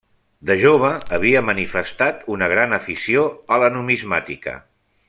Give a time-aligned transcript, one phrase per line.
[0.51, 4.61] De jove havia manifestat una gran afició a la numismàtica.